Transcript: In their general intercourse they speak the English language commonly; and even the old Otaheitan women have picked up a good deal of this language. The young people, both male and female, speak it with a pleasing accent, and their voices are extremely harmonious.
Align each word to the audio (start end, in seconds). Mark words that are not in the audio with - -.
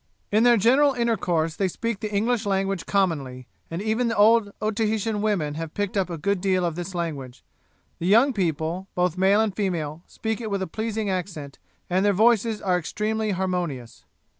In 0.31 0.41
their 0.41 0.57
general 0.57 0.95
intercourse 0.95 1.55
they 1.55 1.67
speak 1.67 1.99
the 1.99 2.11
English 2.11 2.47
language 2.47 2.87
commonly; 2.87 3.45
and 3.69 3.83
even 3.83 4.07
the 4.07 4.17
old 4.17 4.51
Otaheitan 4.59 5.21
women 5.21 5.53
have 5.53 5.75
picked 5.75 5.95
up 5.95 6.09
a 6.09 6.17
good 6.17 6.41
deal 6.41 6.65
of 6.65 6.73
this 6.73 6.95
language. 6.95 7.43
The 7.99 8.07
young 8.07 8.33
people, 8.33 8.87
both 8.95 9.15
male 9.15 9.39
and 9.39 9.55
female, 9.55 10.01
speak 10.07 10.41
it 10.41 10.49
with 10.49 10.63
a 10.63 10.65
pleasing 10.65 11.11
accent, 11.11 11.59
and 11.87 12.03
their 12.03 12.13
voices 12.13 12.63
are 12.63 12.79
extremely 12.79 13.29
harmonious. 13.29 14.03